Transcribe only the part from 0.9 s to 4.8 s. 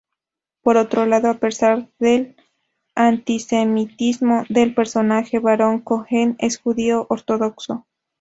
lado, a pesar del antisemitismo del